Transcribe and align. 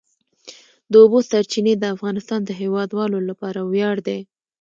د 0.91 0.93
اوبو 1.03 1.19
سرچینې 1.29 1.73
د 1.77 1.83
افغانستان 1.95 2.39
د 2.45 2.51
هیوادوالو 2.61 3.19
لپاره 3.29 3.59
ویاړ 3.71 3.95
دی. 4.07 4.19